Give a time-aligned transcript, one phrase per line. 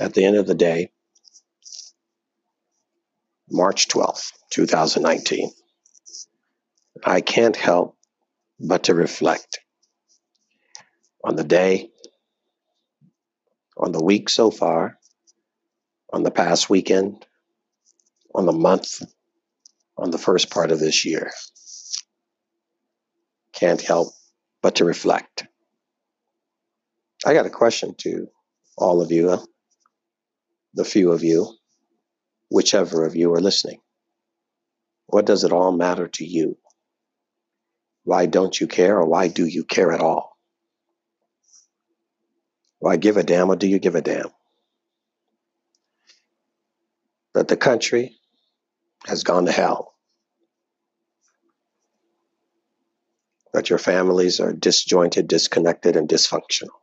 [0.00, 0.90] At the end of the day,
[3.50, 5.50] March 12th, 2019,
[7.04, 7.98] I can't help
[8.58, 9.60] but to reflect
[11.22, 11.90] on the day,
[13.76, 14.98] on the week so far,
[16.14, 17.26] on the past weekend,
[18.34, 19.02] on the month,
[19.98, 21.30] on the first part of this year.
[23.52, 24.14] Can't help
[24.62, 25.46] but to reflect.
[27.26, 28.28] I got a question to
[28.78, 29.38] all of you,
[30.74, 31.54] the few of you,
[32.50, 33.80] whichever of you are listening.
[35.06, 36.56] What does it all matter to you?
[38.04, 40.36] Why don't you care, or why do you care at all?
[42.78, 44.30] Why give a damn, or do you give a damn?
[47.34, 48.16] That the country
[49.06, 49.94] has gone to hell.
[53.52, 56.79] That your families are disjointed, disconnected, and dysfunctional.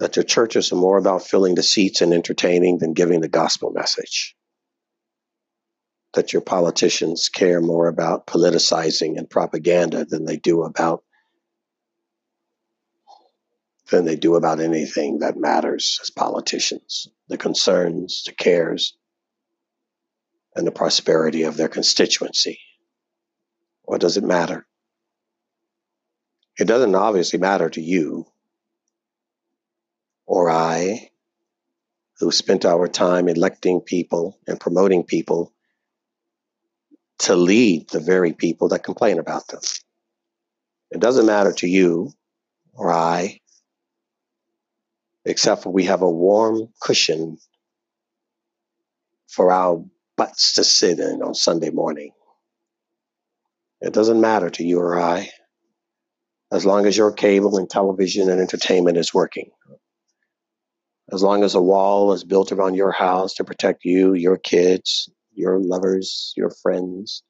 [0.00, 3.70] That your churches are more about filling the seats and entertaining than giving the gospel
[3.70, 4.34] message.
[6.14, 11.04] That your politicians care more about politicizing and propaganda than they do about
[13.90, 18.96] than they do about anything that matters as politicians the concerns, the cares,
[20.56, 22.58] and the prosperity of their constituency.
[23.82, 24.66] What does it matter?
[26.58, 28.26] It doesn't obviously matter to you
[30.30, 31.10] or I,
[32.20, 35.52] who spent our time electing people and promoting people
[37.18, 39.58] to lead the very people that complain about them.
[40.92, 42.12] It doesn't matter to you
[42.74, 43.40] or I
[45.24, 47.36] except for we have a warm cushion
[49.26, 49.84] for our
[50.16, 52.12] butts to sit in on Sunday morning.
[53.80, 55.28] It doesn't matter to you or I
[56.52, 59.50] as long as your cable and television and entertainment is working.
[61.12, 65.10] As long as a wall is built around your house to protect you, your kids,
[65.34, 67.24] your lovers, your friends,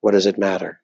[0.00, 0.80] what does it matter?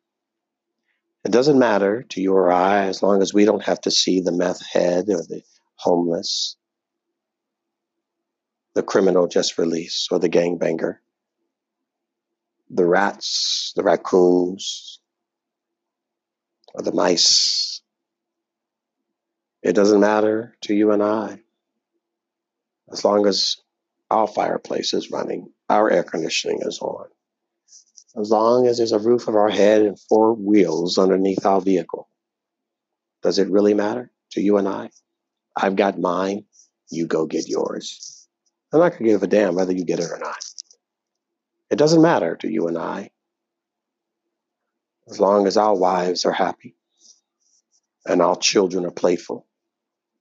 [1.25, 4.20] It doesn't matter to you or I as long as we don't have to see
[4.20, 5.43] the meth head or the
[5.76, 6.56] homeless,
[8.75, 10.97] the criminal just released, or the gangbanger,
[12.70, 15.00] the rats, the raccoons,
[16.75, 17.82] or the mice.
[19.62, 21.41] It doesn't matter to you and I.
[22.90, 23.56] As long as
[24.10, 27.06] our fireplace is running, our air conditioning is on,
[28.16, 32.08] as long as there's a roof over our head and four wheels underneath our vehicle.
[33.22, 34.90] Does it really matter to you and I?
[35.56, 36.44] I've got mine.
[36.90, 38.26] You go get yours.
[38.72, 40.44] I'm not going to give a damn whether you get it or not.
[41.70, 43.10] It doesn't matter to you and I
[45.08, 46.76] as long as our wives are happy
[48.06, 49.46] and our children are playful.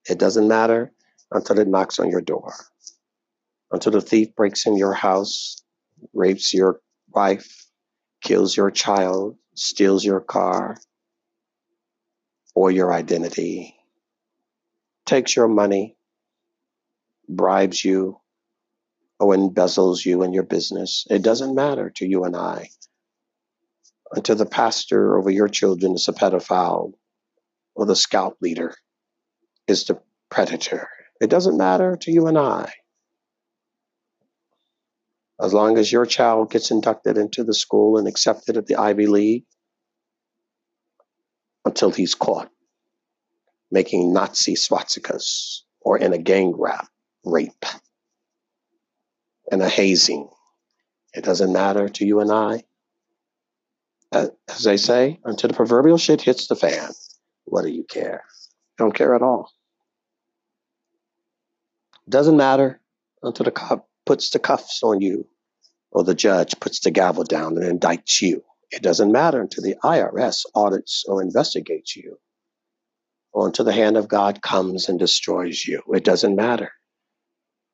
[0.10, 0.92] It doesn't matter
[1.32, 2.54] until it knocks on your door,
[3.72, 5.64] until the thief breaks in your house,
[6.14, 6.80] rapes your
[7.14, 7.66] wife,
[8.22, 10.78] kills your child, steals your car
[12.56, 13.76] or your identity,
[15.06, 15.96] takes your money,
[17.28, 18.20] bribes you,
[19.20, 21.06] or embezzles you in your business.
[21.10, 22.70] It doesn't matter to you and I.
[24.12, 26.94] Until the pastor over your children is a pedophile,
[27.76, 28.76] or the scout leader
[29.68, 30.90] is the predator.
[31.20, 32.72] It doesn't matter to you and I.
[35.42, 39.08] As long as your child gets inducted into the school and accepted at the Ivy
[39.08, 39.46] League,
[41.66, 42.50] until he's caught
[43.72, 46.88] making Nazi swastikas or in a gang rap,
[47.24, 47.66] rape
[49.52, 50.30] and a hazing.
[51.14, 52.64] It doesn't matter to you and I.
[54.12, 56.90] As they say, until the proverbial shit hits the fan,
[57.46, 58.24] what do you care?
[58.78, 59.52] Don't care at all.
[62.10, 62.82] It doesn't matter
[63.22, 65.28] until the cop puts the cuffs on you
[65.92, 68.44] or the judge puts the gavel down and indicts you.
[68.72, 72.18] It doesn't matter until the IRS audits or investigates you
[73.32, 75.84] or until the hand of God comes and destroys you.
[75.94, 76.72] It doesn't matter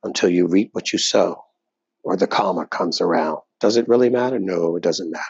[0.04, 1.42] until you reap what you sow
[2.04, 3.40] or the karma comes around.
[3.62, 4.38] Does it really matter?
[4.38, 5.24] No, it doesn't matter.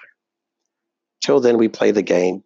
[1.24, 2.44] Till then, we play the game.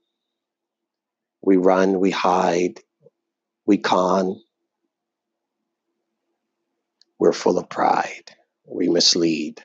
[1.41, 2.81] We run, we hide,
[3.65, 4.41] we con.
[7.19, 8.31] We're full of pride.
[8.65, 9.63] We mislead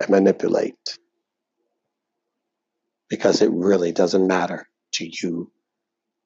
[0.00, 0.98] and manipulate
[3.08, 5.50] because it really doesn't matter to you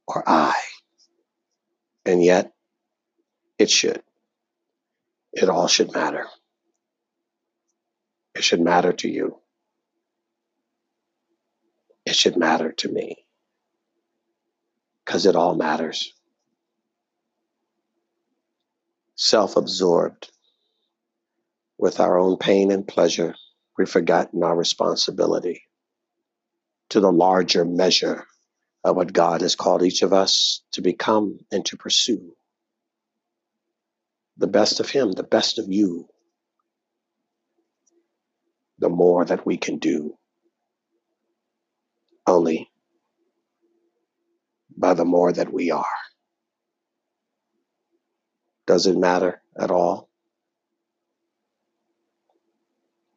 [0.06, 0.54] or I.
[2.04, 2.52] And yet,
[3.58, 4.02] it should.
[5.32, 6.26] It all should matter.
[8.34, 9.38] It should matter to you.
[12.04, 13.16] It should matter to me.
[15.04, 16.12] Because it all matters.
[19.22, 20.32] Self absorbed
[21.78, 23.36] with our own pain and pleasure,
[23.78, 25.62] we've forgotten our responsibility
[26.90, 28.26] to the larger measure
[28.82, 32.34] of what God has called each of us to become and to pursue.
[34.38, 36.08] The best of Him, the best of you,
[38.80, 40.18] the more that we can do
[42.26, 42.68] only
[44.76, 46.01] by the more that we are.
[48.66, 50.08] Does it matter at all?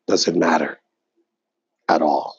[0.07, 0.80] Does it matter
[1.89, 2.38] at all?